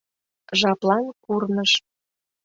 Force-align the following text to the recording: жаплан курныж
жаплан 0.59 1.05
курныж 1.23 1.71